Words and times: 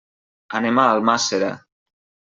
Anem 0.61 0.81
a 0.83 0.87
Almàssera. 0.95 1.55